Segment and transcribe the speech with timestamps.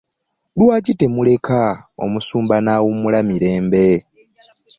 [0.57, 1.59] Lwaki temuleka
[2.03, 3.87] omusumba nawumula mirembe?